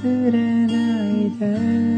[0.00, 1.97] 忘れないで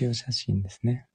[0.00, 1.06] 業写真ですね。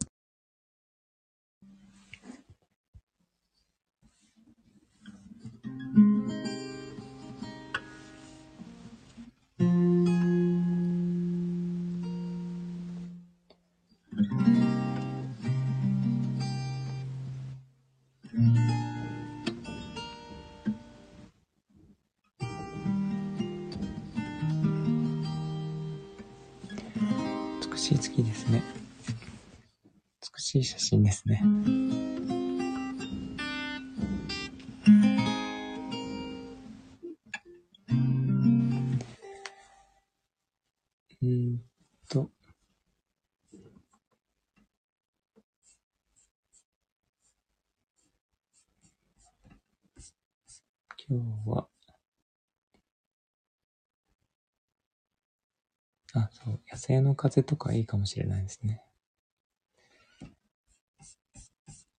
[56.86, 58.84] そう、野生の風とかいいかもしれないですね。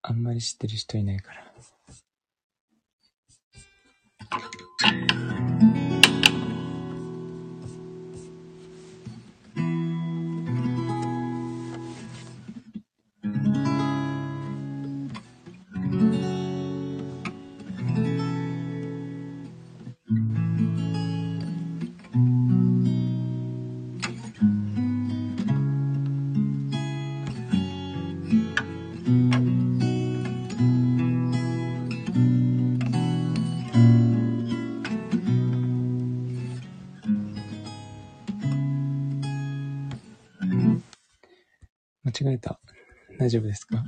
[0.02, 1.55] あんまり知ってる人いないから。
[42.31, 42.61] 違えた。
[43.19, 43.82] 大丈夫ですか？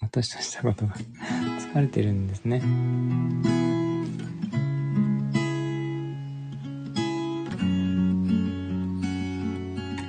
[0.00, 0.94] 私としたことが
[1.58, 2.60] 疲れてるんですね。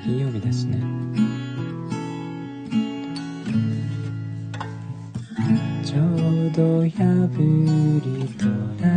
[0.03, 0.79] 金曜日だしね。
[5.83, 7.29] ちょうど破
[8.03, 8.45] りと
[8.83, 8.94] ら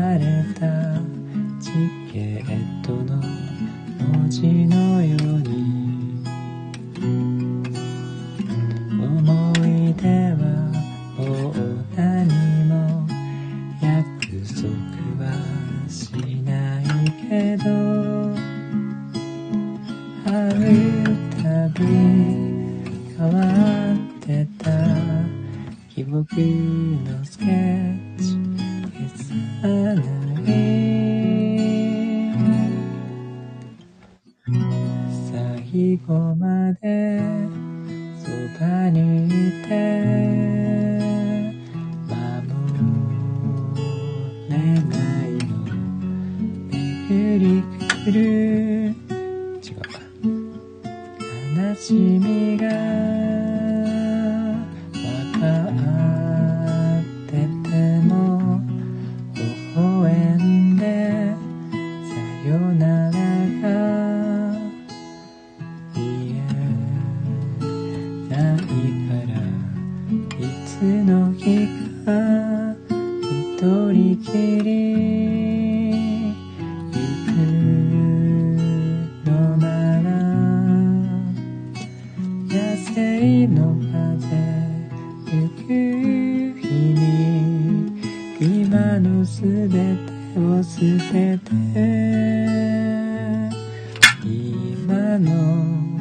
[95.18, 95.98] らの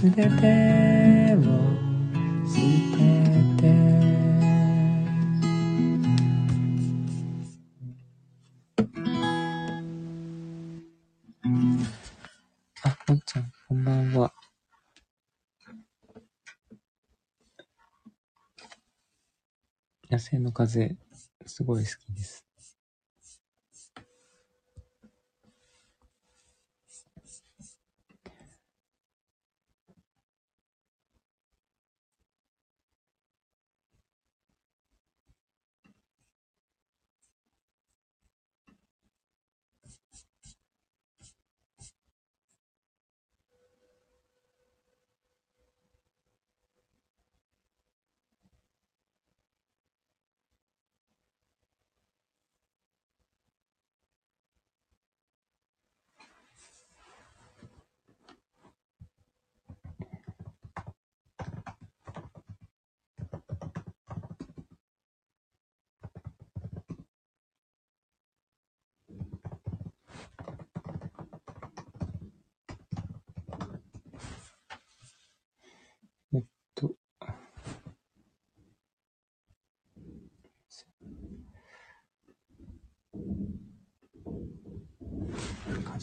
[0.00, 1.42] 全てを
[2.46, 2.54] 捨
[2.96, 2.98] て
[3.60, 3.68] て
[12.84, 14.32] あ、ほンちゃん、こんばんは。
[20.10, 20.96] 野生の風、
[21.44, 22.47] すごい好きです。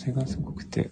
[0.05, 0.91] 風がすごくて。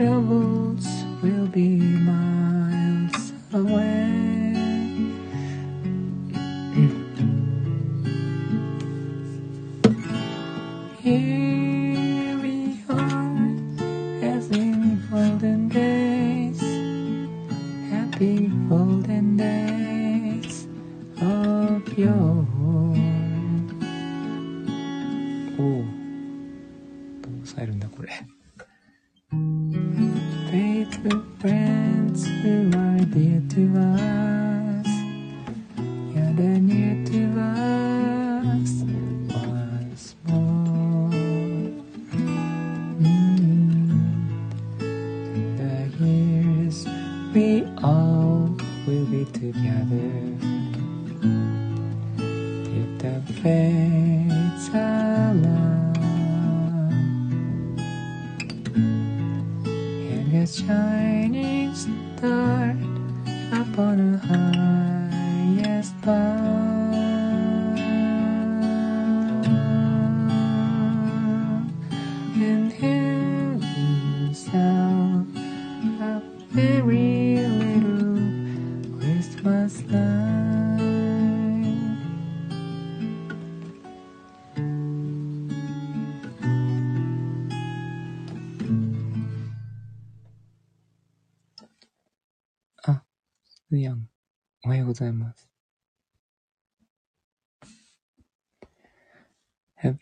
[0.00, 0.59] te.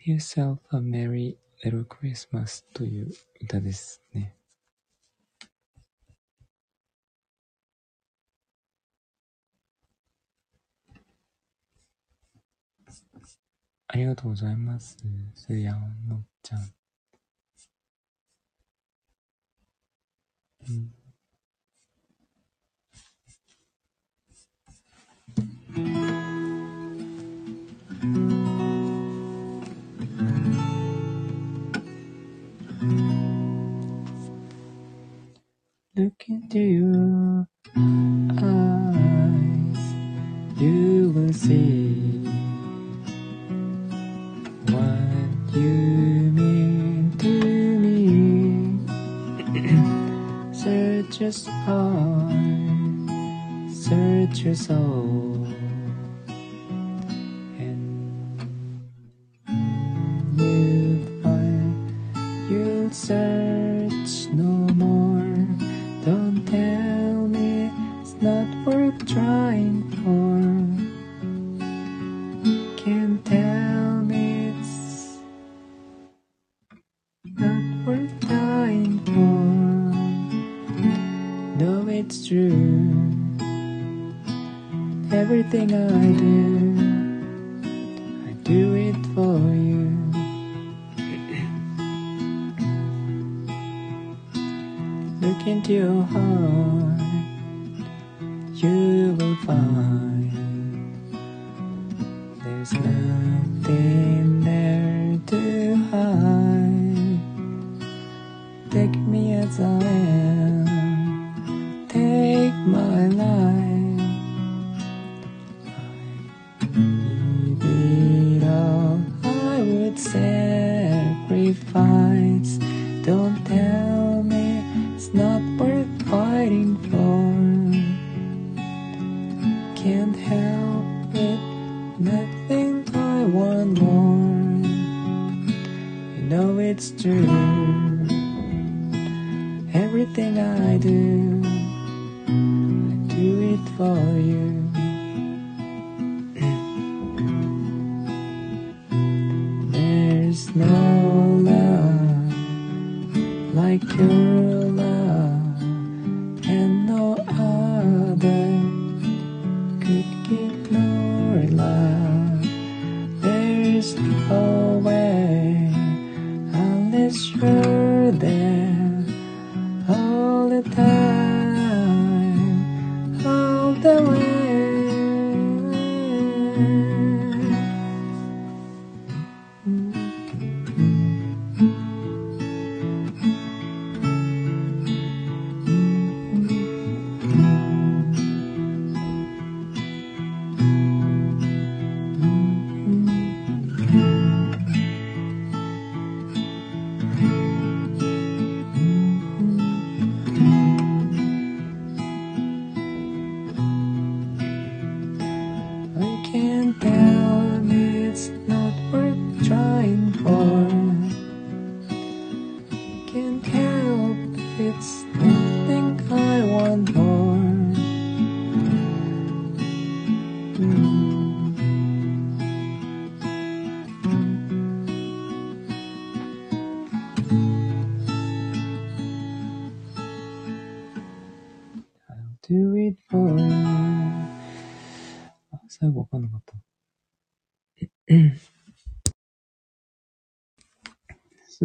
[0.09, 3.11] yourself a merry little Christmas という
[3.41, 4.35] 歌ですね。
[13.87, 14.97] ありがとうございます。
[15.35, 16.57] すやんのっちゃ。
[16.57, 16.73] ん
[25.77, 26.18] うん
[35.99, 39.79] Look into your eyes,
[40.61, 42.25] you will see
[44.67, 48.79] what you mean to me.
[50.53, 51.33] Search your
[51.65, 52.33] heart,
[53.73, 55.47] search your soul.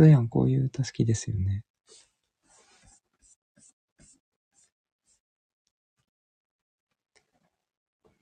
[0.05, 1.65] そうやん、こういう歌好きですよね。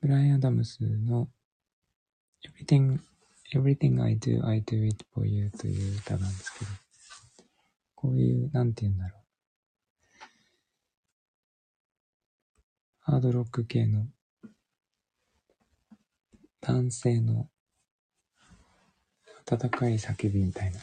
[0.01, 1.29] ブライアン・アダムスの
[2.47, 3.01] Everything,
[3.53, 6.71] Everything I Do, I Do It For You という歌なんですけど、
[7.97, 9.23] こういう、なんて言うんだろう。
[13.01, 14.07] ハードロック系の
[16.61, 17.49] 男性の
[19.51, 20.79] 温かい叫びみたいな。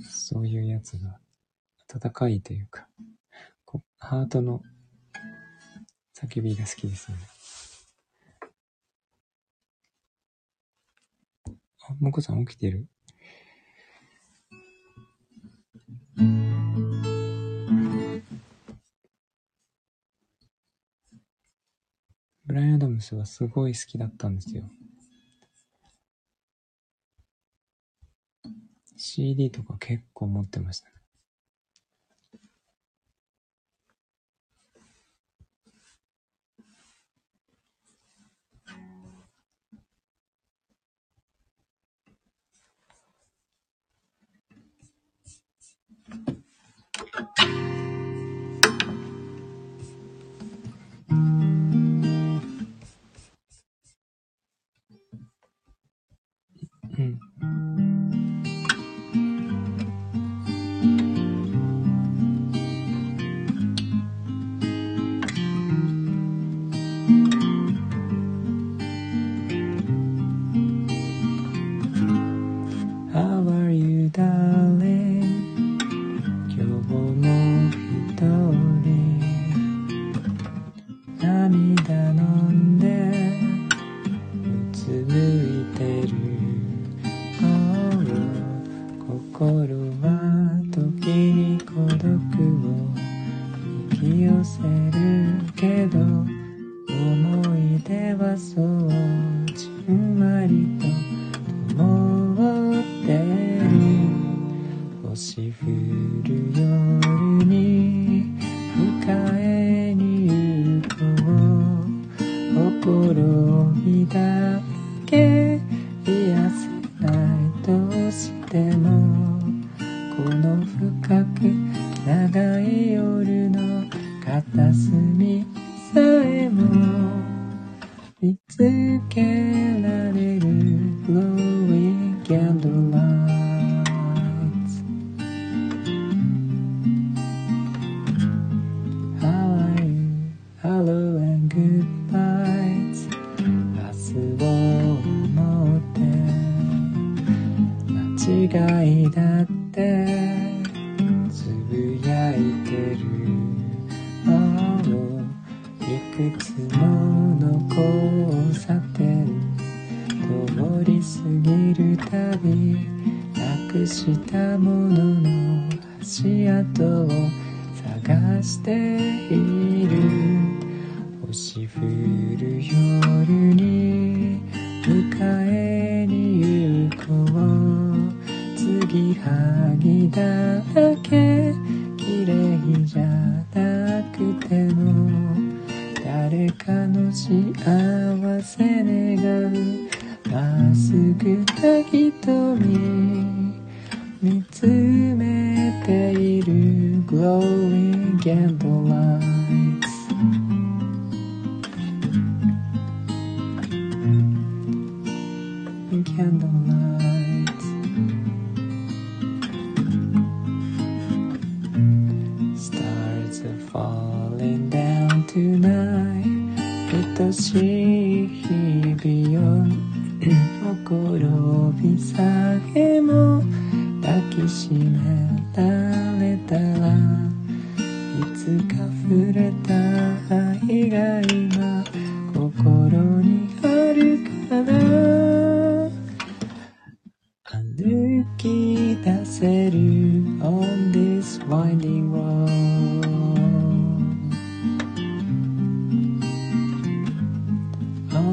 [0.00, 1.18] そういうやつが
[1.94, 2.88] 温かいというか、
[3.64, 4.62] こハートの
[6.14, 7.18] 叫びが好きですね。
[11.82, 12.86] あ、もこさん起きてる？
[22.46, 24.64] ブライアン・アダムスはすごい好きだったんですよ。
[29.00, 30.99] CD とか結構持ってましたね。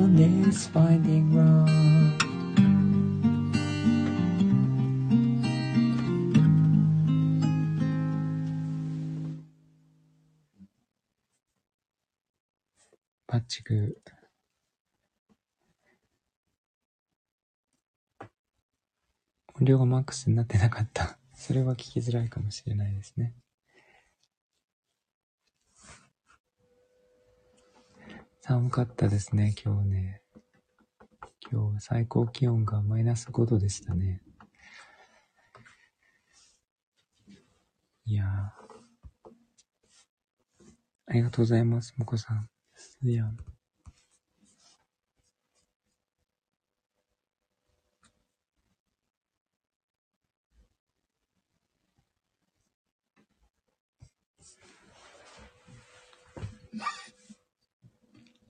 [0.08, 1.68] On this winding road
[13.28, 14.02] バッチしく、
[19.56, 21.18] 音量がマックスになってなかった。
[21.34, 23.34] それは聞きづらいかもしれないですね。
[28.48, 30.22] 寒かったですね、今日ね。
[31.52, 34.22] 今日最高気温がマイナス5度でしたね。
[38.06, 38.28] いやー。
[41.08, 42.48] ありがとうございます、もこさん。
[43.02, 43.26] いや。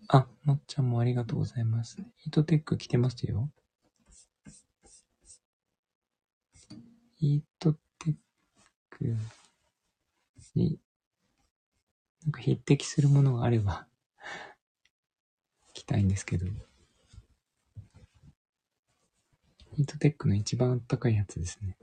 [0.09, 1.97] あ、もっちゃんもありがとうございます。
[2.17, 3.51] ヒートテック着てますよ。
[7.15, 8.15] ヒートテッ
[8.89, 9.15] ク
[10.55, 10.79] に、
[12.23, 13.87] なんか匹敵するものがあれば
[15.73, 16.45] 着たいんですけど。
[19.75, 21.77] ヒートテックの一番あったかいやつですね。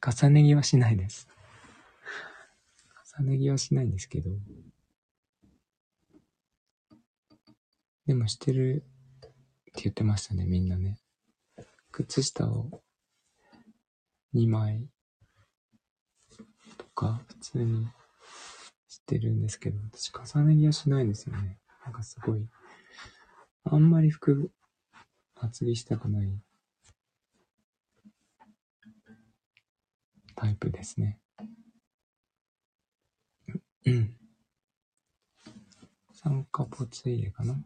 [0.00, 1.28] 重ね着はしないです。
[3.18, 4.30] 重ね着はしないんですけど。
[8.06, 8.84] でもしてる
[9.20, 10.98] って言ってましたね、みんなね。
[11.92, 12.82] 靴下を
[14.34, 14.88] 2枚
[16.76, 17.86] とか普通に
[18.88, 21.58] してるんですけど、私重ね着はしないんですよね。
[21.84, 22.48] なんかすごい、
[23.64, 24.50] あんまり服
[25.34, 26.42] 厚着したくない
[30.34, 31.20] タイプですね。
[33.84, 34.16] うん。
[36.14, 37.56] 酸化ポツ入れかな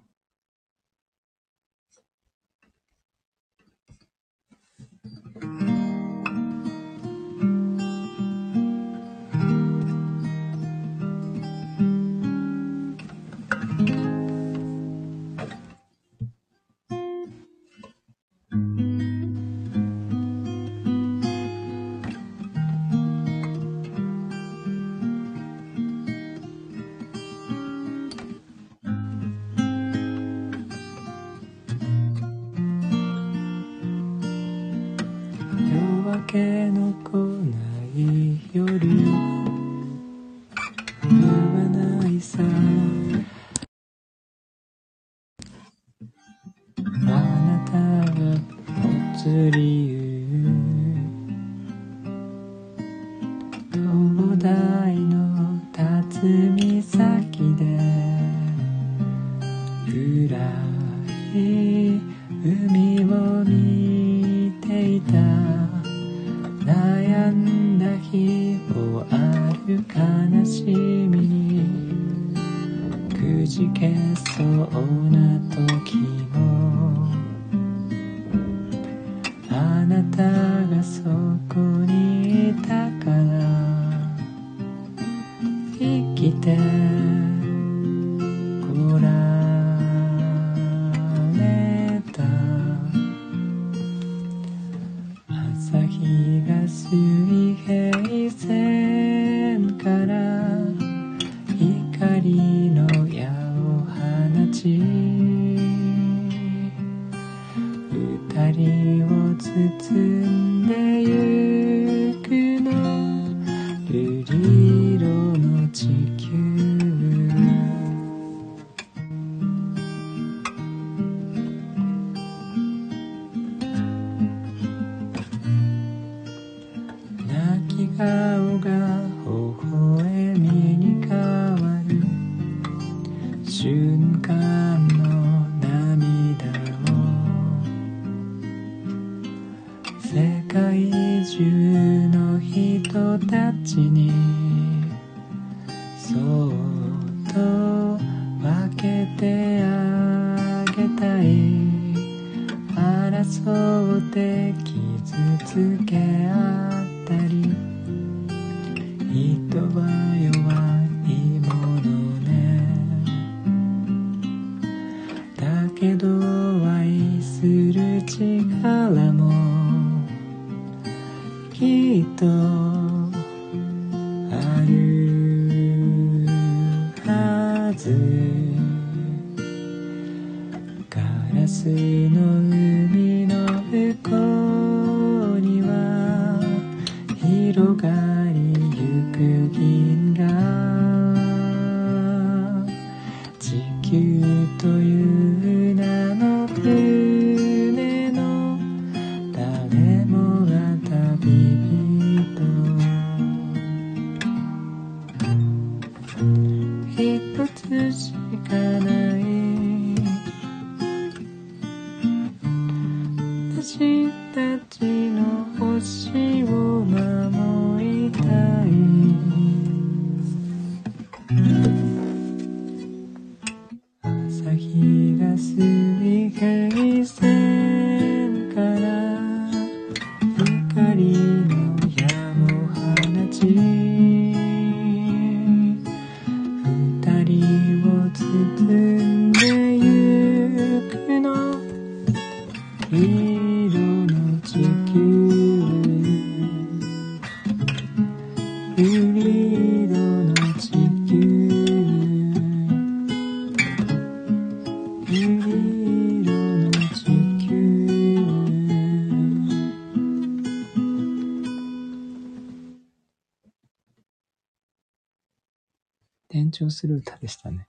[266.76, 267.66] する歌でしたね。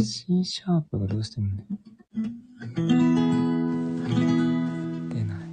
[0.00, 1.66] C シャープがどうしてもね。
[5.10, 5.48] 出ない。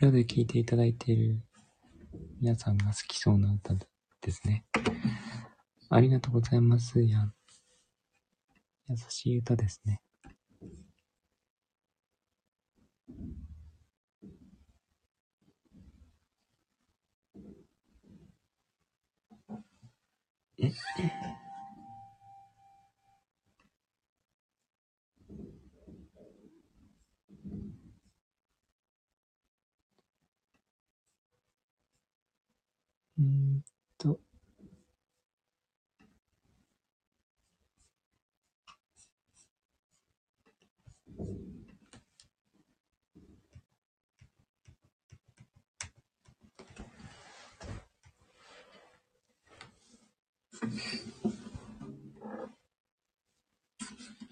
[0.00, 1.40] 裏で聴いていただいている
[2.40, 3.74] 皆さんが好きそうな歌
[4.20, 4.64] ですね。
[5.88, 7.00] ありがとうございます。
[7.02, 7.32] や、
[8.90, 10.02] 優しい歌ですね。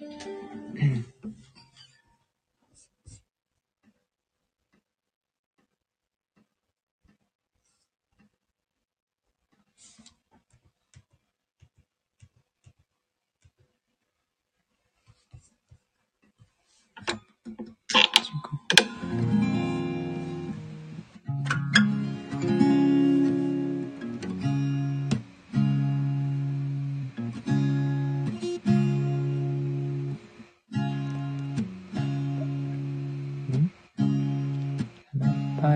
[0.01, 0.68] うん。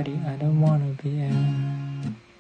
[0.09, 1.31] I don't wanna be at.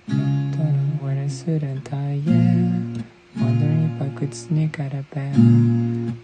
[0.08, 3.02] Don't know where i should and tie, yeah.
[3.40, 6.16] Wondering if I could sneak out of bed.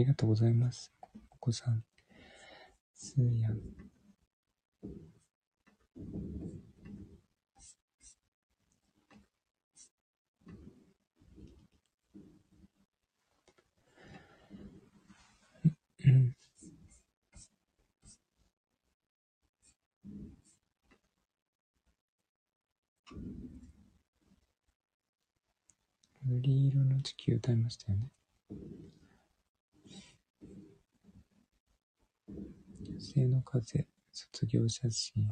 [0.00, 0.90] ありがとうございます。
[1.30, 1.84] お子さん、
[2.94, 3.58] すーやん。
[26.24, 28.19] 緑色の地球歌いましたよね。
[33.00, 35.26] 女性の風、卒業写真。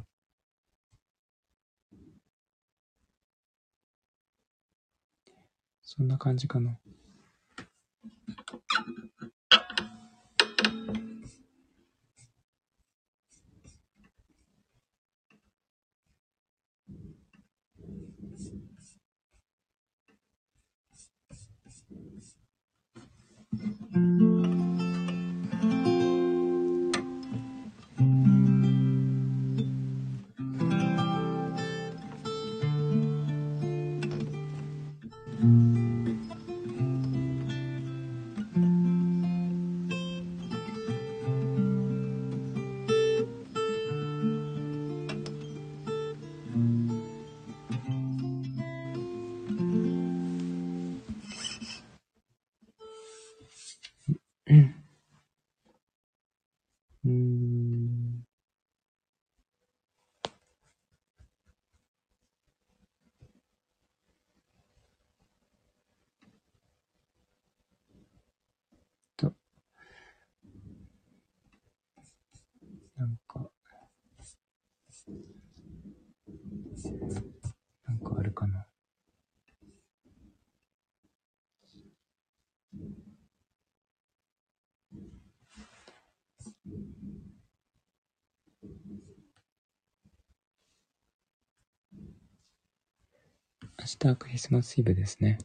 [5.83, 6.79] そんな感じかな。
[23.95, 24.28] うー
[77.87, 78.67] なんかあるかな。
[93.81, 95.39] 明日はクリスマスイブですね。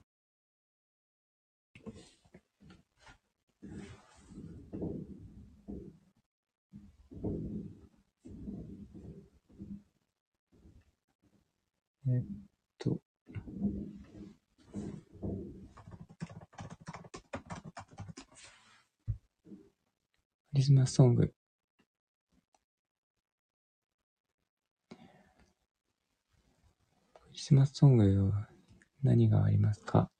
[12.05, 12.23] えっ
[12.77, 12.99] と、ク
[20.51, 21.33] リスマスソング。
[27.13, 28.49] クリスマスソングは
[29.01, 30.12] 何がありますか？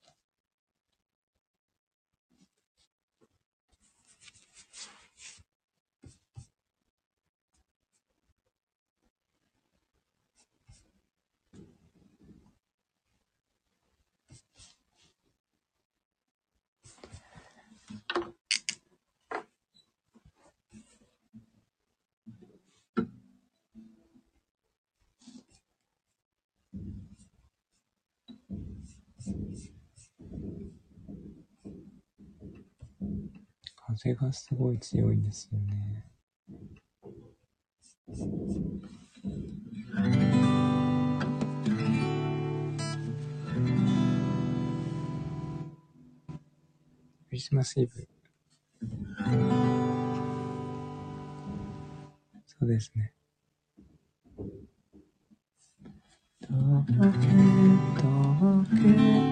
[34.04, 36.04] 風がすごい強いんですよね。
[47.30, 48.06] クリスマスイブ。
[52.46, 53.14] そうですね。
[56.42, 56.50] 遠
[56.86, 56.94] く
[58.02, 58.66] 遠
[59.20, 59.23] く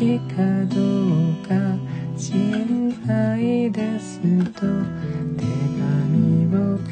[0.00, 1.76] きかどうか
[2.16, 4.18] 心配です
[4.54, 4.60] と
[5.36, 5.44] 手
[5.76, 6.88] 紙をく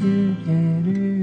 [0.46, 0.52] れ
[0.92, 1.17] る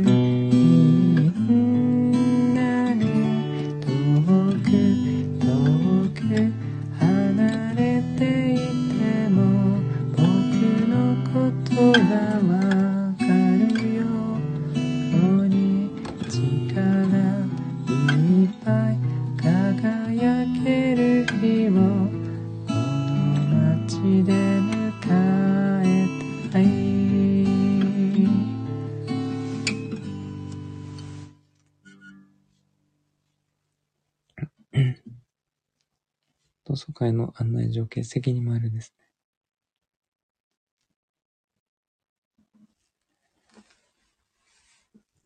[37.06, 39.06] 会の案内状欠席にもあるですね。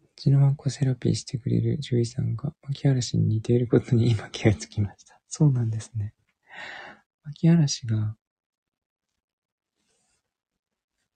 [0.03, 5.19] うちのワンコセラピーしてくれる獣医さんが牧原に似ていることに今気がつきました。
[5.29, 6.13] そうなんですね。
[7.23, 8.17] 牧原が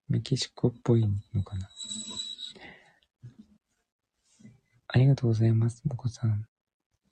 [0.07, 1.69] メキシコっぽいのかな。
[4.87, 6.47] ありがとうございます、もこさん。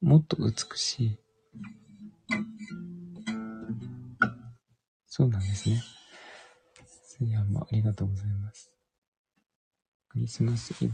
[0.02, 1.18] もっと美しい。
[5.14, 5.84] そうなんですね。
[6.88, 8.72] スイヤもありがとうございます。
[10.08, 10.94] クリスマスイブ。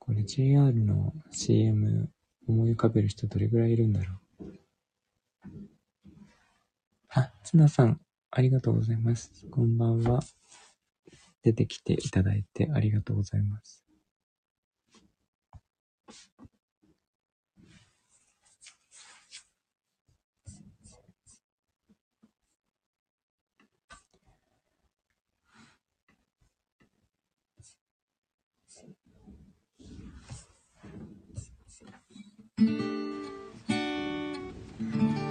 [0.00, 2.10] これ JR の CM
[2.48, 4.44] 思い浮かべる人どれぐらいいるんだろう？
[7.10, 8.00] あ、ツナさん、
[8.36, 9.46] ありがとうございます。
[9.50, 10.20] こんばんは。
[11.42, 13.82] 出てきていただいてありがとうございます。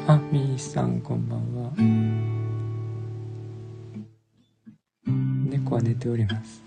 [0.07, 1.54] あ、みーさん、こんばんは。
[5.65, 6.61] 猫は寝ております。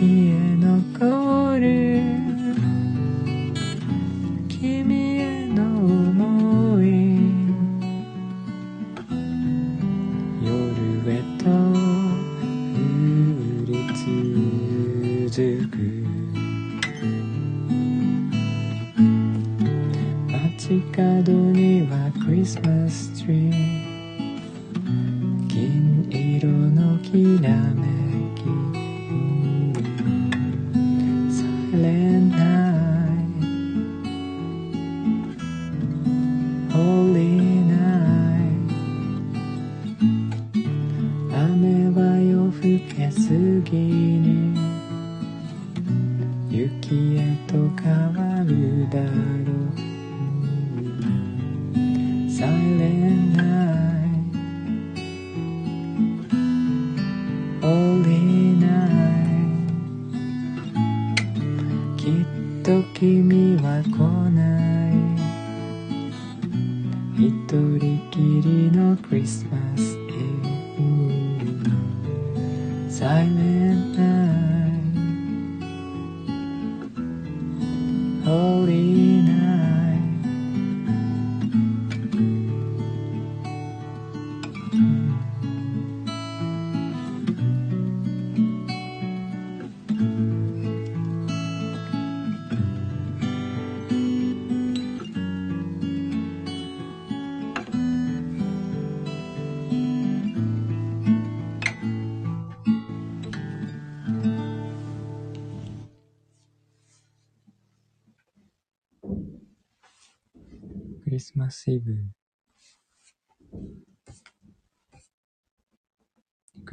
[0.00, 0.39] here.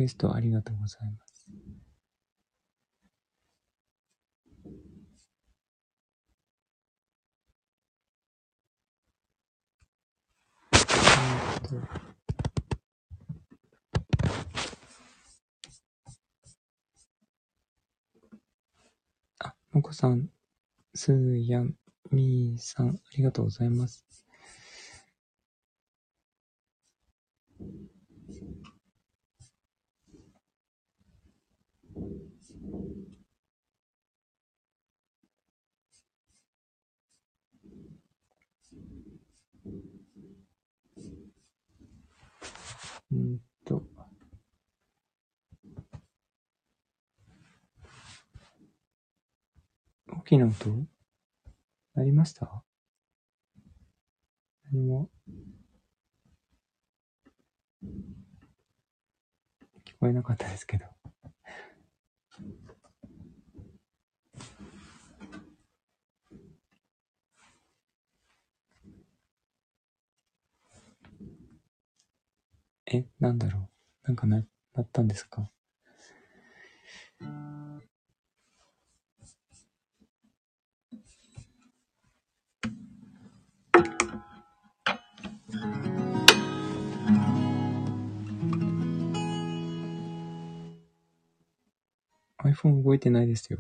[0.08, 1.48] クストありがとうございます。
[10.74, 11.76] えーっと
[19.40, 20.30] あ、もこさん、
[20.96, 21.76] すーやん、
[22.12, 24.07] みーさん、ありがとうございます。
[43.12, 43.84] うんと。
[50.10, 50.88] 大きな音？
[51.94, 52.64] なりました？
[54.72, 55.10] 何も
[59.86, 60.97] 聞こえなかったですけど。
[72.90, 73.70] え、なんだろ
[74.06, 75.52] うなんかな、なったんですか
[92.44, 93.60] ？iPhone 動いてないですよ。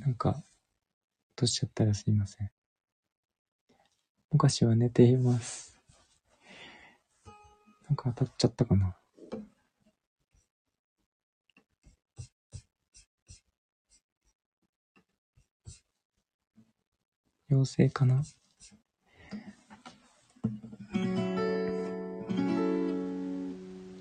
[0.00, 0.44] なんか、落
[1.36, 2.50] としちゃったらすいません。
[4.34, 5.78] お菓子は寝ています。
[7.86, 8.96] なんか当たっちゃったかな。
[17.50, 18.22] 妖精かな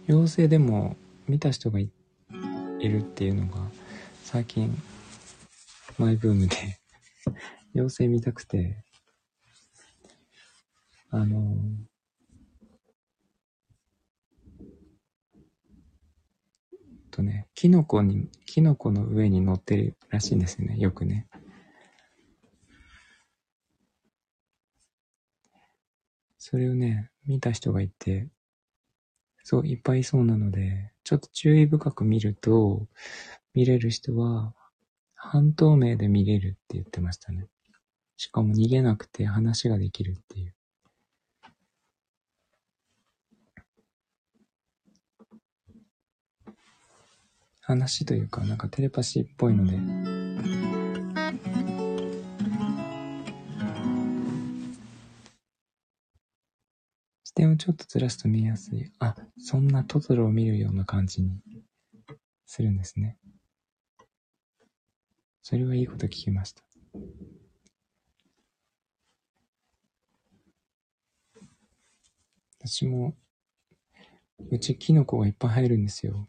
[0.08, 0.96] 妖精でも
[1.28, 1.90] 見た人がい
[2.80, 3.58] いるっていうのが
[4.24, 4.74] 最近
[5.98, 6.56] マイブームで
[7.76, 8.86] 妖精見たくて
[11.12, 11.58] あの
[17.12, 21.28] とねキノコにキノコの上に乗ってるらしいんですよねよくね
[26.38, 28.28] それをね見た人がいて
[29.44, 32.88] そう、いっぱいいそうなので、ちょっと注意深く見ると、
[33.54, 34.54] 見れる人は、
[35.16, 37.48] 半透明で見れるって言ってましたね。
[38.18, 40.56] しかも逃げなくて話ができるっていう。
[47.72, 49.78] 話というか、なんかテレパシーっぽいので、
[57.24, 58.92] 視点をちょっとずらすと見えやすい。
[59.00, 61.32] あ、そんなトトロを見るような感じに
[62.46, 63.18] するんですね。
[65.42, 66.62] それはいいこと聞きました。
[72.60, 73.16] 私も、
[74.50, 76.28] うちキノコがいっぱい入るんですよ。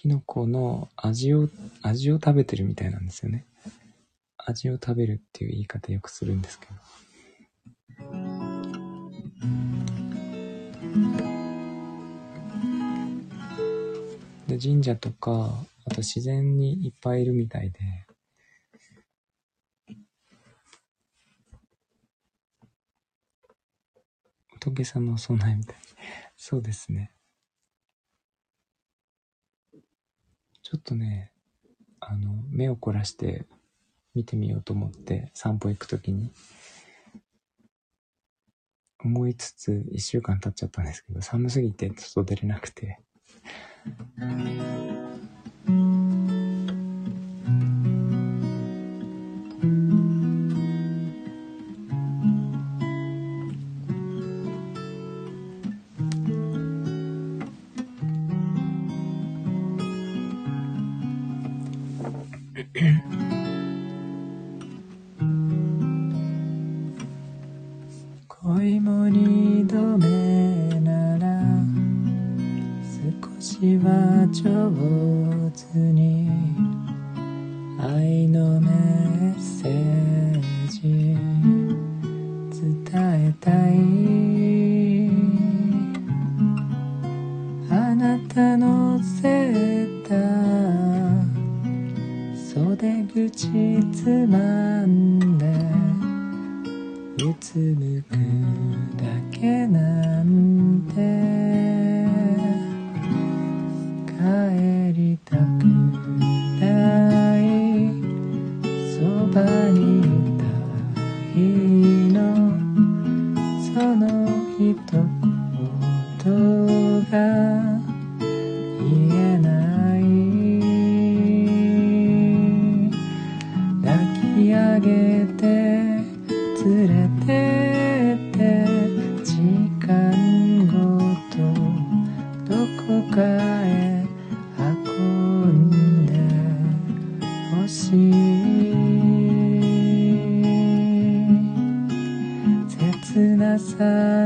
[0.00, 1.50] キノコの味を、
[1.82, 3.44] 味を食べてるみたいなんですよね。
[4.38, 6.72] 味を食べるっていう言い方よくするんですけど。
[14.48, 17.78] で、神社とか、あと自然にいっぱいいるみたいで、
[24.60, 25.76] 仏様お供えみたい。
[26.38, 27.12] そうですね。
[30.70, 31.32] ちょっとね、
[31.98, 33.44] あの、目を凝らして
[34.14, 36.30] 見てみようと思って散歩行くときに、
[39.02, 43.00] 思いつつ一週間経っちゃったんですけど、寒すぎて外出れなくて。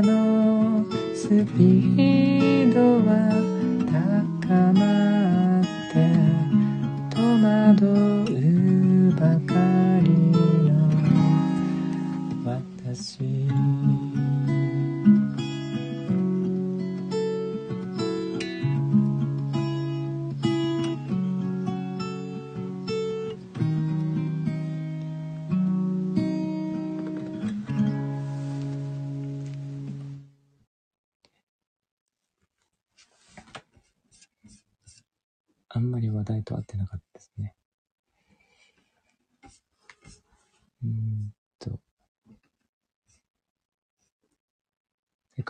[0.01, 3.29] のスピードは
[4.47, 5.04] 高まる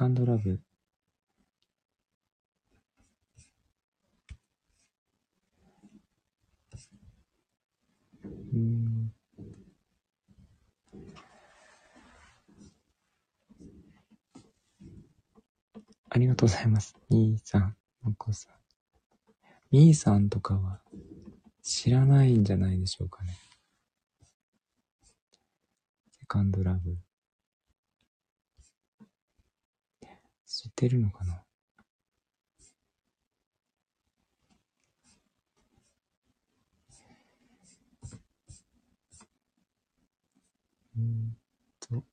[0.06, 0.60] セカンドラブ。
[8.53, 9.12] うん。
[16.10, 16.95] ありがとうございます。
[17.10, 17.76] 兄さん、
[18.06, 18.53] お子さん。
[19.72, 20.82] みーさんとかは
[21.64, 23.36] 知らないんじゃないでしょうかね。
[26.12, 27.05] セカンドラブ。
[30.66, 31.43] 知ってるのかな？
[40.97, 41.38] うん
[41.80, 42.03] と。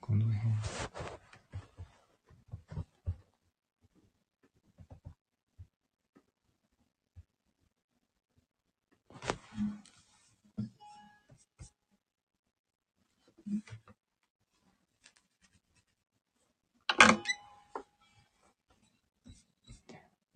[0.00, 1.13] この辺。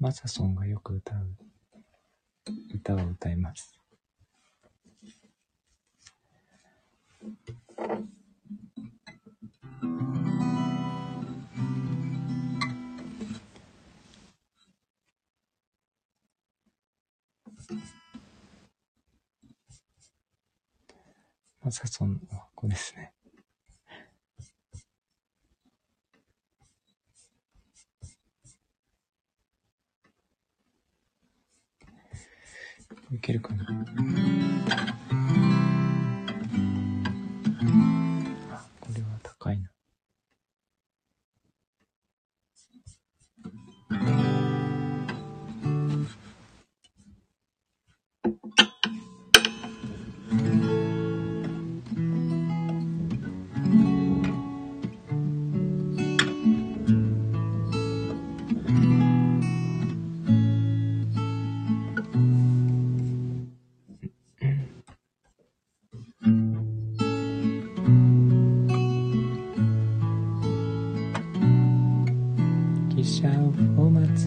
[0.01, 1.37] マサソンがよく歌う
[2.73, 3.75] 歌を歌います。
[21.61, 23.18] マサソンの箱ですね。
[33.11, 34.58] いけるかな。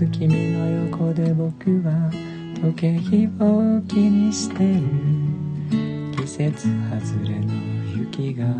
[0.01, 2.09] ず君の横で僕は
[2.59, 4.81] 時計を気にしてる
[6.17, 7.53] 季節外れの
[7.95, 8.55] 雪が降っ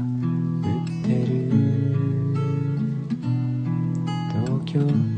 [1.03, 1.49] てる。
[4.45, 5.10] 東京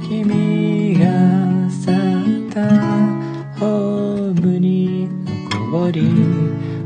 [0.00, 1.04] 君が
[1.68, 2.62] 去った
[3.58, 5.08] ホームに
[5.50, 6.02] 残り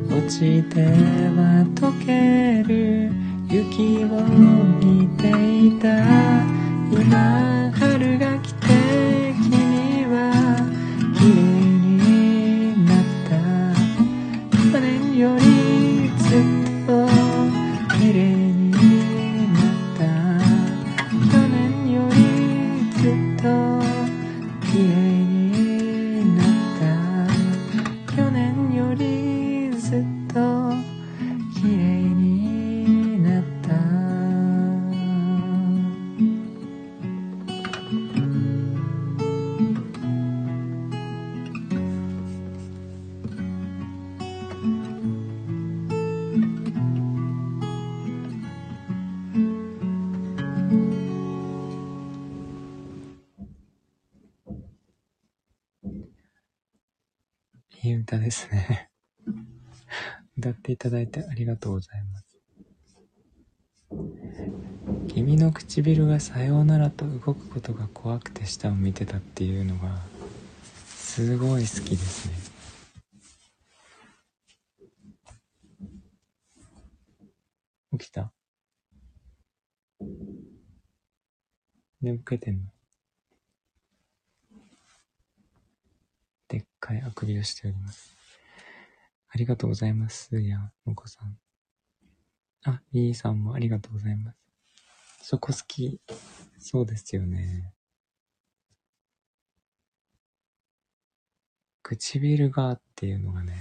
[0.09, 2.28] 落ちては溶け
[58.29, 58.91] ですね。
[60.37, 62.27] 歌っていただいてありがとうございます。
[65.09, 69.97] 君の唇がさようならと動くことが怖くて下を見てたっていうのが、
[70.87, 72.35] すごい好きですね。
[77.99, 78.31] 起きた？
[82.03, 82.61] 眠気てんの？
[86.47, 88.18] でっかいあくびをしております。
[89.39, 90.37] ありがとうございます。
[90.37, 91.39] やん、もこさん。
[92.65, 94.37] あ、いいさんもありがとうございます。
[95.23, 96.01] そこ好き。
[96.59, 97.73] そうですよね。
[101.83, 103.55] 唇がっていうのがね。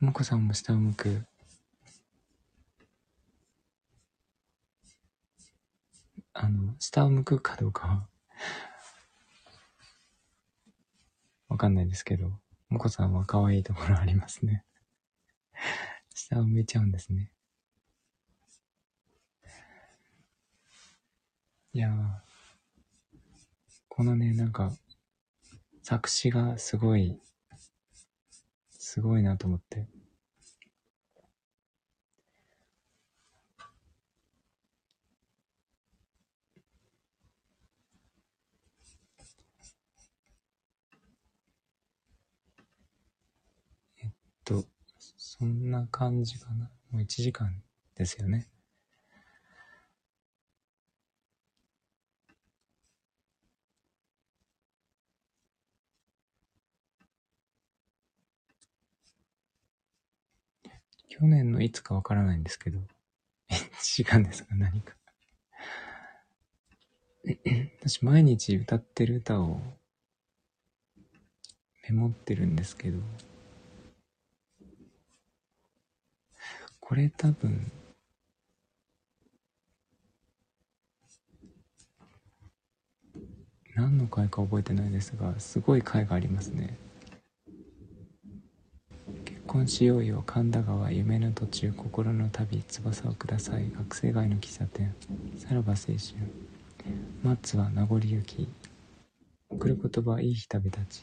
[0.00, 1.24] もこさんも下を向く。
[6.32, 8.08] あの、下を向くかどうかは、
[11.54, 12.32] わかんないですけど、
[12.68, 14.64] もこさんは可愛いところありますね。
[16.12, 17.30] 下を向いちゃうんですね。
[21.72, 23.18] いやー、
[23.86, 24.76] このね、なんか、
[25.84, 27.20] 作詞がすごい、
[28.70, 29.86] すごいなと思って。
[44.44, 44.64] と、
[44.98, 46.70] そんな感じかな。
[46.90, 47.62] もう1時間
[47.96, 48.48] ですよね。
[61.08, 62.80] 去年のいつかわからないんですけど、
[63.48, 64.96] 1 時間ですか何か
[67.80, 69.60] 私毎日歌ってる歌を
[71.88, 72.98] メモってるんですけど、
[76.86, 77.72] これ多分、
[83.74, 86.76] 何の回か覚えてないですが、すごい回がありますね。
[89.24, 94.94] 結婚しようよ、神田川、夢の途中、心の旅、翼をください、学生街の喫茶店、
[95.38, 95.98] さらば青春、
[97.22, 98.46] 松は名残雪、
[99.48, 101.02] 送る言葉、いい日旅立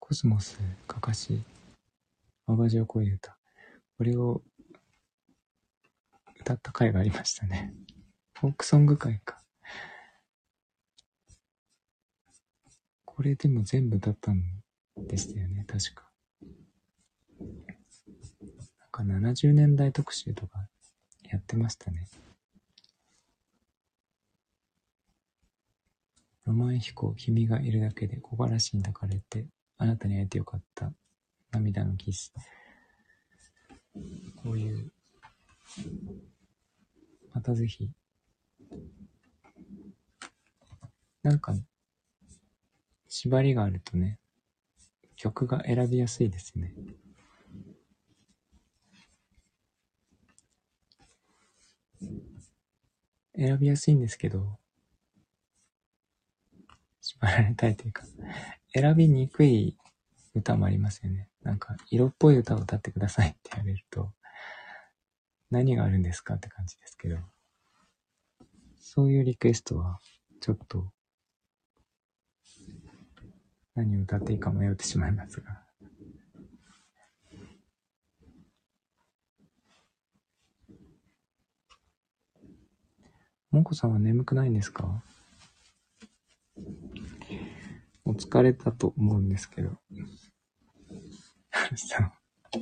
[0.00, 0.58] コスモス、
[0.88, 1.40] かかし、
[2.48, 3.37] 淡路を恋歌。
[3.98, 4.42] これを
[6.40, 7.74] 歌った回がありましたね。
[8.34, 9.42] フォークソング回か。
[13.04, 14.40] これでも全部歌ったん
[14.96, 16.08] でしたよね、確か。
[19.00, 20.68] なんか70年代特集とか
[21.24, 22.06] やってましたね。
[26.46, 30.92] ロマン飛行、君がいるだけで木枯らしに抱かれて、あなたに会えてよかった。
[31.50, 32.32] 涙のキス。
[33.94, 34.92] こういう、
[37.32, 37.90] またぜひ、
[41.22, 41.54] なんか、
[43.08, 44.18] 縛りがあるとね、
[45.16, 46.74] 曲が選びやすいですね。
[53.34, 54.58] 選びやすいんですけど、
[57.00, 58.04] 縛られたいというか、
[58.74, 59.76] 選びにくい
[60.34, 61.28] 歌もありますよね。
[61.42, 64.12] なんか、色っぽい歌を歌ってくださいって言われると、
[65.50, 67.18] 何があるんですかって感じですけど、
[68.78, 70.00] そういうリクエストは、
[70.40, 70.92] ちょっと、
[73.74, 75.62] 何を歌っていいか迷ってしまいますが。
[83.50, 85.02] もこさんは眠くないんですか？
[88.04, 89.70] お疲れたと思うんですけど。
[91.76, 92.12] さ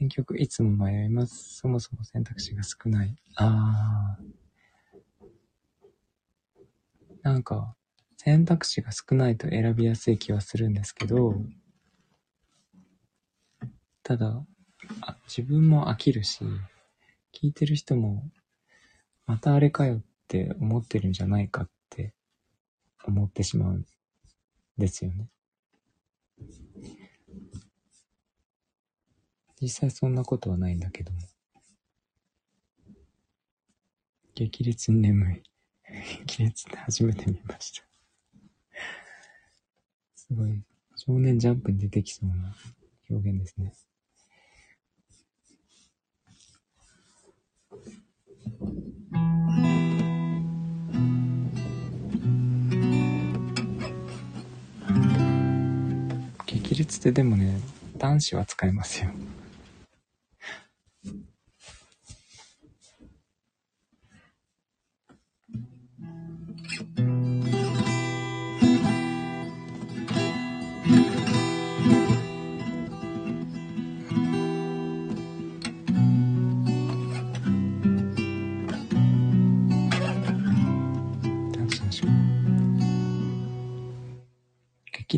[0.00, 1.56] 選曲いつも迷います。
[1.56, 3.14] そもそも選択肢が少ない。
[3.36, 4.22] ああ。
[7.22, 7.76] なんか、
[8.16, 11.34] 選択肢が少ないと選びやすい気はするんですけど、
[14.02, 14.42] ただ、
[15.02, 16.44] あ自分も飽きるし、
[17.34, 18.24] 聞いてる人も、
[19.26, 22.14] またあれかよって思ってるんじゃないかって
[23.04, 23.86] 思ってしまうん
[24.78, 25.28] ですよね。
[29.60, 31.18] 実際そんなことはないんだけども。
[34.34, 35.42] 激烈に眠い。
[36.26, 37.84] 激烈って初めて見ました。
[40.14, 40.62] すごい、
[40.96, 42.56] 少年ジャンプに出てきそうな
[43.10, 43.74] 表現ですね。
[56.70, 57.60] 起立ってでもね、
[57.96, 59.10] 男子は使えますよ。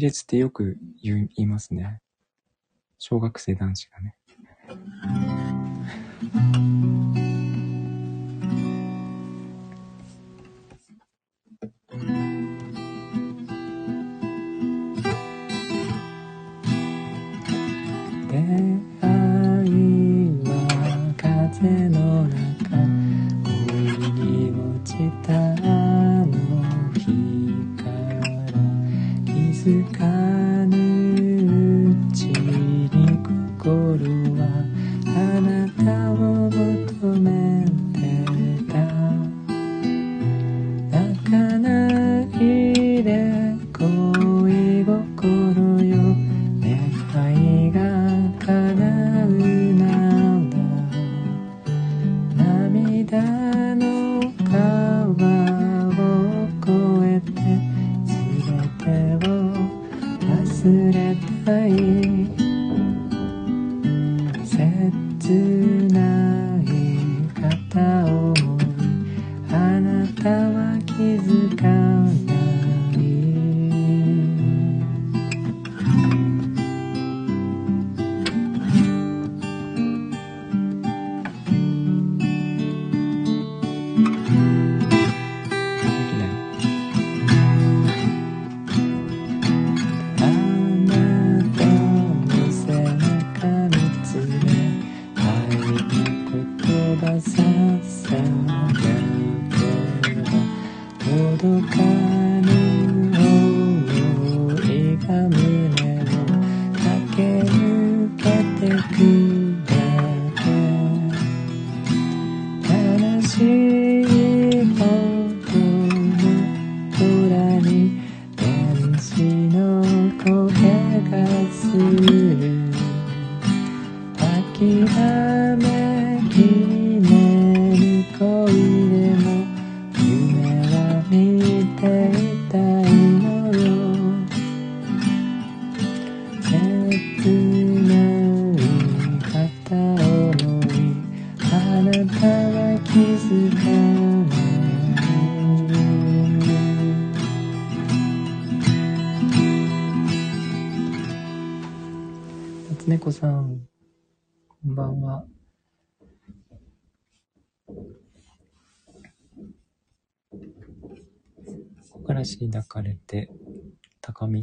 [0.02, 2.00] 列ってよく言いますね。
[2.98, 4.16] 小学生男子がね。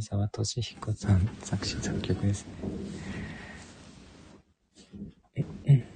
[0.00, 2.52] 見沢俊彦さん作詞作曲ですね。
[5.66, 5.86] え、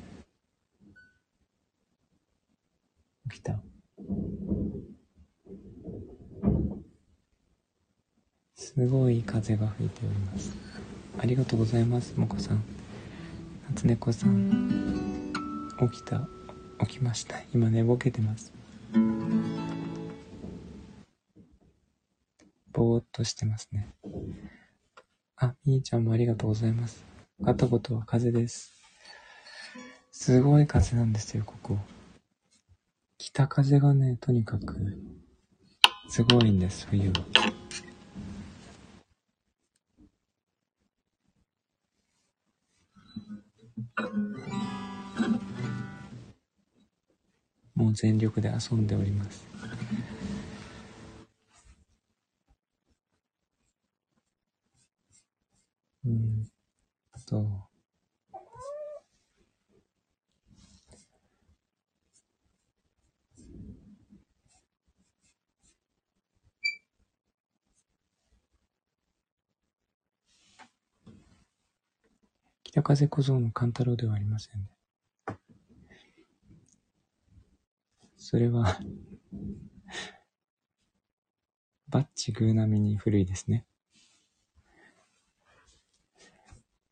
[3.30, 3.58] 起きた
[8.54, 10.54] すごい風が吹いております。
[11.18, 12.62] ありがとうございます、もこさん。
[13.70, 15.32] 夏猫さん。
[15.90, 16.28] 起きた。
[16.86, 17.36] 起きました。
[17.54, 18.52] 今寝ぼけてます。
[22.74, 23.94] ぼーっとしてますね。
[25.36, 27.04] あ、みーちゃんもありがとうございます。
[27.44, 28.72] あったことは風です。
[30.10, 31.78] すごい風なんですよ、ここ。
[33.16, 34.74] 北風がね、とにかく、
[36.08, 37.12] すごいんです、冬は。
[47.76, 49.44] もう全力で遊んでおります。
[56.04, 56.44] うん
[57.26, 57.70] と、
[72.62, 74.68] 北風小僧の勘太郎ではありませんね。
[78.16, 78.78] それは、
[81.88, 83.66] バッチグー並みに古いですね。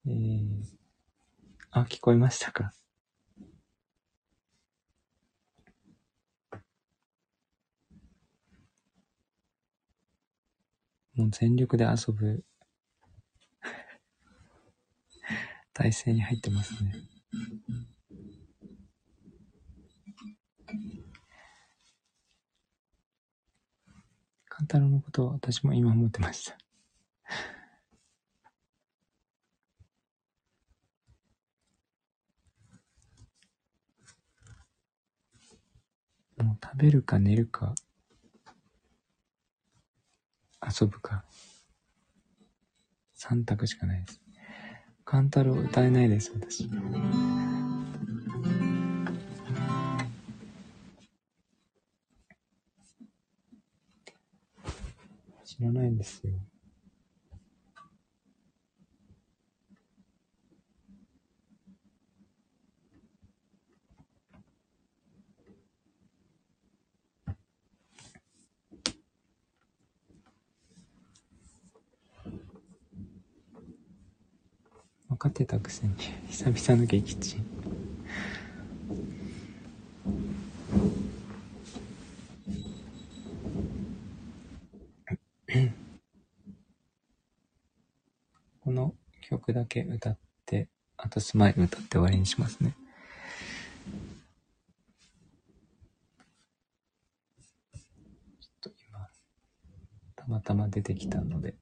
[0.04, 0.64] えー、
[1.70, 2.72] あ、聞こえましたか？
[11.14, 12.42] もう全力で遊ぶ
[15.74, 16.94] 体勢に入ってますね。
[24.48, 26.58] カンタロのことを私も今思ってました。
[36.42, 37.74] もう食べるか寝るか
[40.62, 41.24] 遊ぶか
[43.14, 44.21] 三択しかないです。
[45.12, 46.70] カンタロウ歌えないです、私。
[55.44, 56.32] 知らないんですよ。
[75.22, 75.94] 分かってたくせに
[76.30, 77.44] 久々の撃沈。
[88.64, 92.74] この曲だけ歌ってあとスマイル歌って終わりにしますね。
[98.40, 99.08] ちょっと今
[100.16, 101.54] たまたま出てきたので。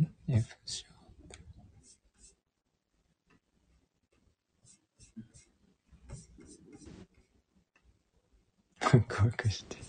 [0.00, 0.88] ん ?F シャー
[8.80, 8.96] プ。
[8.96, 9.87] ワクワクして。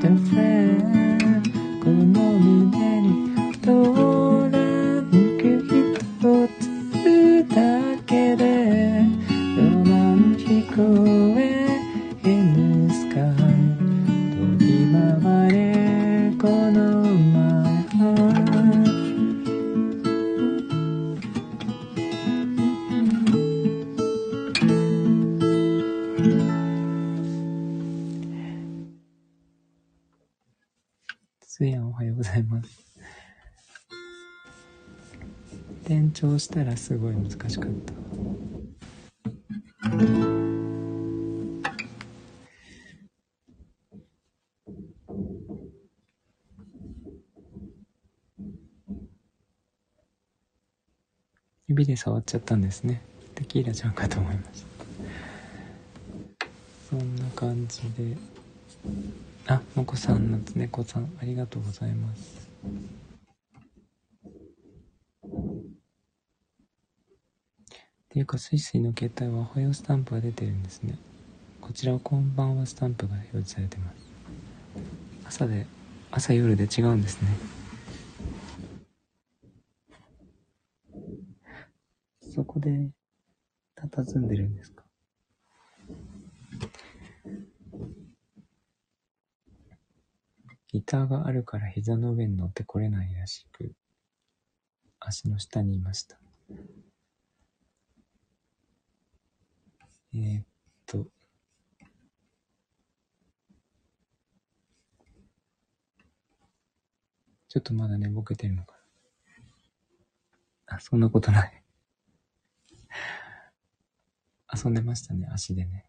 [0.00, 0.99] just friend.
[36.50, 37.60] したらすごい難しかった。
[51.68, 53.00] 指で触っちゃったんですね。
[53.36, 54.66] テキーラちゃんかと思いました。
[56.90, 58.16] そんな感じで。
[59.46, 62.48] あ、もこさん猫さん、ありがとうございます。
[68.20, 70.98] いうか、スイスイの携帯はおはようスタンプが出てるんですね。
[71.60, 73.96] こちらはこんばんはスタンプが表示されてます。
[75.24, 75.66] 朝で、
[76.10, 77.28] 朝夜で違うんですね。
[82.34, 82.90] そこで、
[83.76, 84.84] 佇んでるんですか？
[90.68, 93.72] ギターがあるから膝の上に乗ってこれないらしく、
[95.00, 96.18] 足の下にいました。
[100.12, 100.44] えー、っ
[100.86, 101.06] と、
[107.48, 108.76] ちょっとまだ寝ぼけてるのか
[110.66, 110.76] な。
[110.76, 111.62] あ、そんなことない。
[114.52, 115.86] 遊んでましたね、足でね。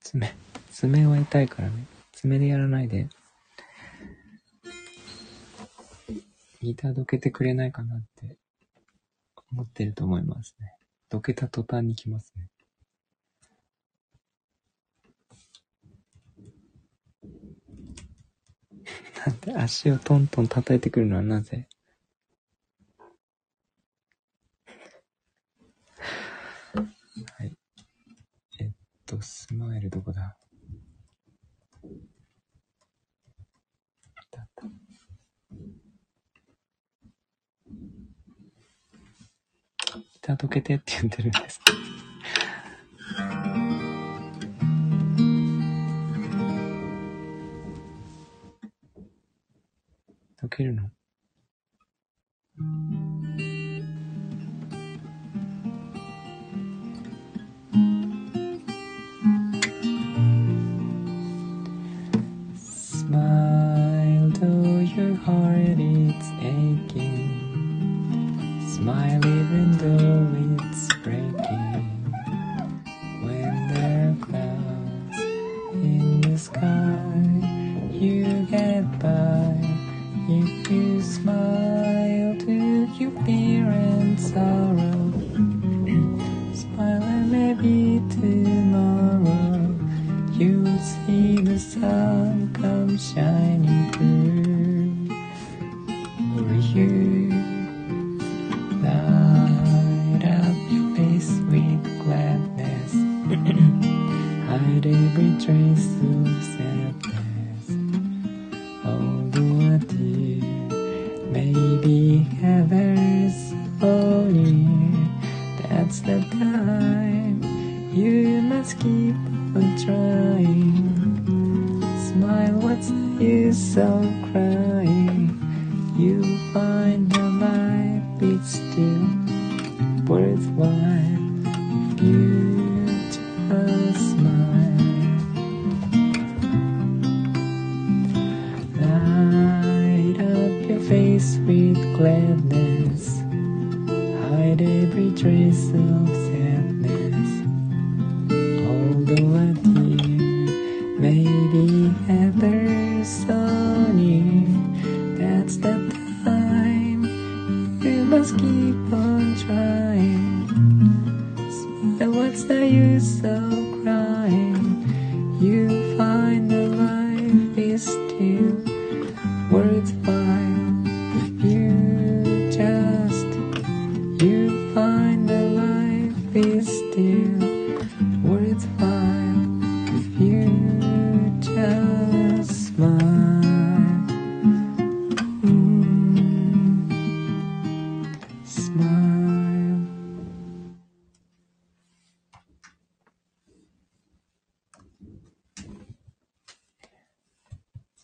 [0.00, 0.34] 爪、
[0.70, 1.86] 爪は痛いからね。
[2.12, 3.08] 爪でやらないで。
[6.60, 8.36] ギターどけてくれないかなって
[9.52, 10.74] 思ってると思いますね。
[11.08, 12.50] どけた途端に来ますね。
[19.26, 21.66] なんで足をトントン叩いてくるのはなぜ？
[26.76, 27.56] はい。
[28.60, 28.70] えっ
[29.06, 30.36] と、スマイルどこだ
[34.30, 34.66] だった
[39.98, 41.58] ギターけてって言ってるんです。
[41.58, 41.64] か
[50.42, 50.90] どけるの？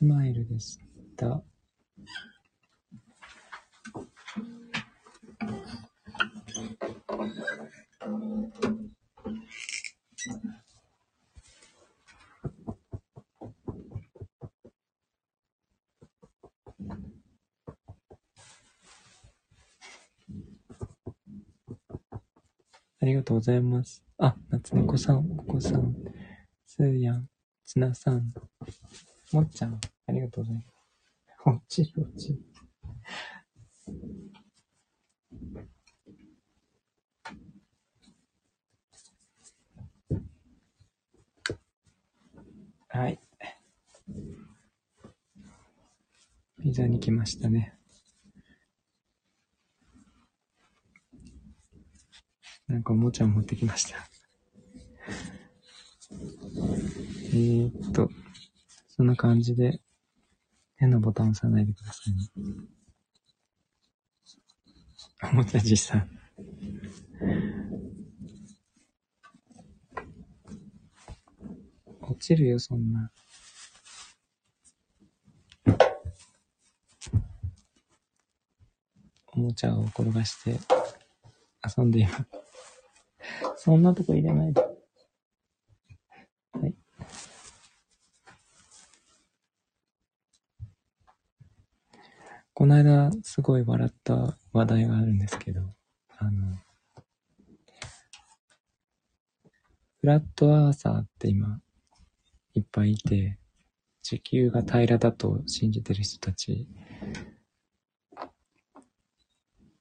[0.07, 0.79] マイルでし
[1.17, 1.43] たあ
[23.05, 24.03] りがとうございます。
[24.19, 25.95] あ、夏猫さん、お子さん、
[26.67, 27.29] すーやん、
[27.65, 28.33] つなさん、
[29.33, 29.79] もっちゃん、
[30.09, 30.77] ありがとうございます。
[31.45, 32.39] 落ちる落ちる。
[42.89, 43.21] はい。
[46.63, 47.75] ピザに来ましたね。
[52.69, 53.99] なんかおもちゃを持ってきました。
[57.33, 58.11] ー、っと、
[58.89, 59.81] そんな感じで、
[60.77, 62.31] 変なボタン押さないでくださいね。
[65.23, 66.11] おもちゃじさん。
[72.01, 73.11] 落ちるよ、そんな。
[79.29, 80.59] おもちゃを転がして
[81.77, 82.25] 遊んでいます。
[83.57, 84.61] そんなとこ入れないで。
[84.61, 84.69] は
[86.67, 86.75] い。
[92.55, 95.61] この間、すごい笑った話題があるんですけど、
[96.17, 96.57] あの、
[100.01, 101.61] フラットアーサーって今、
[102.55, 103.39] いっぱいいて、
[104.09, 106.69] 地球が平らだと信じてる人たち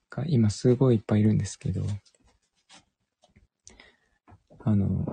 [0.10, 1.86] が今すごいいっぱいいるんですけど、
[4.64, 5.06] あの、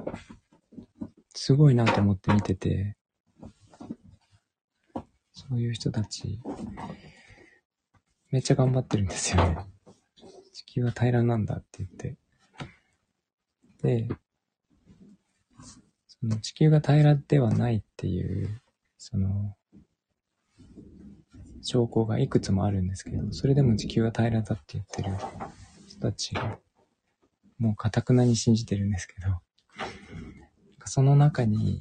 [1.35, 2.97] すごいなと思って見てて、
[5.35, 6.41] そういう人たち、
[8.31, 9.59] めっちゃ頑張ってるんですよね。
[10.55, 12.17] 地球は平らなんだって言って。
[13.83, 14.09] で、
[16.07, 18.62] その地球が平らではないっていう、
[19.05, 19.57] その、
[21.61, 25.11] 証拠がいくつもあるんですけど、それでも地球は平らだって言ってる
[25.89, 26.61] 人たちが、
[27.59, 29.41] もうかたくなに信じてるんですけど、
[30.85, 31.81] その中に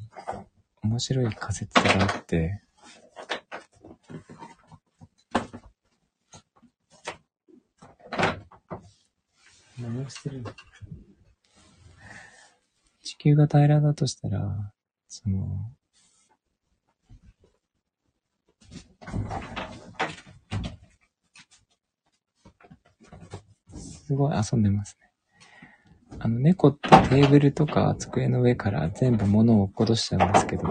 [0.81, 2.63] 面白い仮説があって、
[9.79, 10.51] 何をしてるの？
[13.03, 14.73] 地球が平らだとしたら、
[15.07, 15.71] その、
[24.11, 26.19] すごい遊んでますね。
[26.19, 30.63] あの、猫ってテーブルとか机の上から全部物を落っことしちゃうんですけど、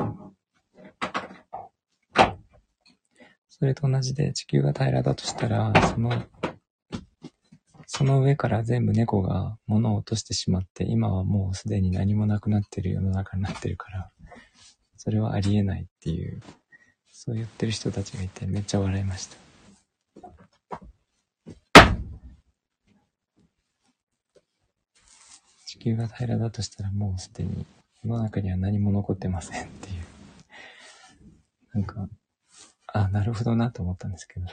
[3.48, 6.22] それと同じで地球が平らだとしたら、その
[7.86, 14.10] その上から全部猫が物を落としてしまって、今はもうすでに何もなくなってる世の中になってるから、
[14.98, 16.42] それはありえないっていう、
[17.10, 19.49] そう言ってる人たちがいてめっちゃ笑いました。
[25.80, 27.66] 球が平らだとしたらもうすでに
[28.04, 30.04] 世の中には何も残ってませんっていう。
[31.72, 32.08] なんか、
[32.88, 34.46] あ、なるほどなと思ったんですけど、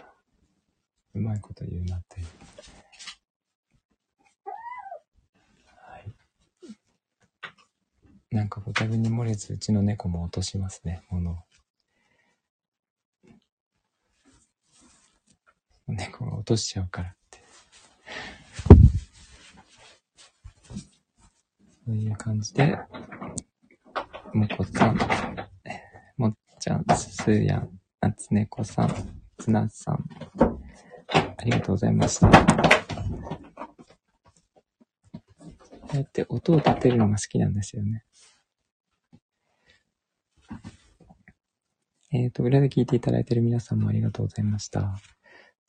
[1.16, 2.28] うまいこと言うなっていう。
[5.66, 6.12] はい
[8.30, 11.38] なんかご多分に漏れず、うちの猫も落としますね、物を。
[15.88, 17.40] 猫が落としちゃうからって。
[21.88, 22.77] そういう感じで、
[24.34, 24.97] もこさん、
[26.18, 27.69] もっちゃん、すーやん、
[28.01, 28.93] なつねこさん、
[29.38, 30.05] つなさん、
[31.14, 32.30] ありがとうございました。
[32.30, 32.35] こ
[35.93, 38.03] うやって音を立てるのが好きなんですよね。
[42.11, 44.99] えっ、ー、と、裏で聞いていただいている皆さんもありがとうございました。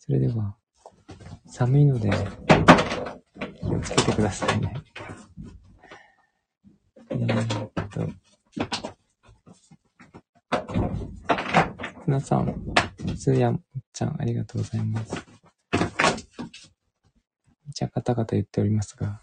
[0.01, 0.57] それでは、
[1.47, 2.11] 寒いので、
[3.61, 4.75] 気をつけてくださいね。
[7.11, 7.19] え、っ
[7.89, 8.09] と、
[12.07, 12.55] 皆さん、
[13.17, 13.63] つーやん
[13.93, 15.15] ちゃん、ありがとうございます。
[17.75, 19.21] じゃあ、カタカタ言っておりますが、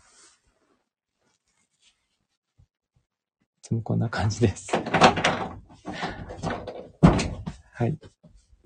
[3.58, 4.72] いつもこんな感じです。
[7.74, 7.98] はい。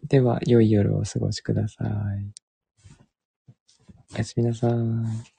[0.03, 1.89] では、良い夜をお過ごしください。
[4.13, 5.38] おやすみなさい。